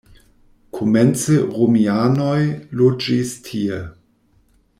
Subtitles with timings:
[0.77, 2.41] Komence romianoj
[2.81, 3.83] loĝis tie.